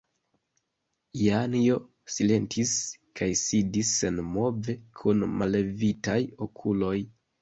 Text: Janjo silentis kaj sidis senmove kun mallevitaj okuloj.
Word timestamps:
Janjo 1.23 1.75
silentis 2.15 2.73
kaj 3.21 3.29
sidis 3.43 3.91
senmove 3.99 4.77
kun 5.03 5.23
mallevitaj 5.43 6.19
okuloj. 6.49 6.97